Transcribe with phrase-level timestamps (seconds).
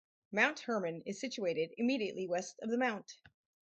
[0.31, 3.19] Mount Hermann is situated immediately west of the Mt.